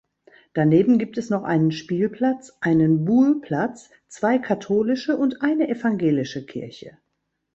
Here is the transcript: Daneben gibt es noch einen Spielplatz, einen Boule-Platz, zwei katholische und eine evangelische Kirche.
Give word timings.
Daneben 0.55 0.97
gibt 0.97 1.19
es 1.19 1.29
noch 1.29 1.43
einen 1.43 1.71
Spielplatz, 1.71 2.57
einen 2.59 3.05
Boule-Platz, 3.05 3.91
zwei 4.07 4.39
katholische 4.39 5.15
und 5.15 5.43
eine 5.43 5.69
evangelische 5.69 6.43
Kirche. 6.43 6.97